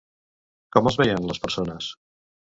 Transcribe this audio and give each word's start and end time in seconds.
Com 0.77 0.89
els 0.93 0.97
veien 1.03 1.29
les 1.33 1.43
persones? 1.45 1.93